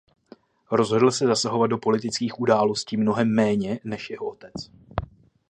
[0.71, 4.53] Rozhodl se zasahovat do politických událostí mnohem méně než jeho otec.